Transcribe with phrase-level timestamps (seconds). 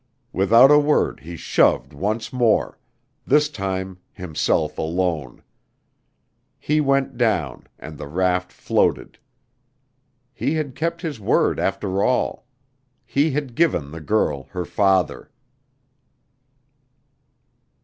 [0.33, 2.79] Without a word he shoved once more,
[3.27, 5.43] this time himself alone.
[6.57, 9.19] He went down and the raft floated.
[10.33, 12.47] He had kept his word after all;
[13.05, 15.29] he had given the girl her father.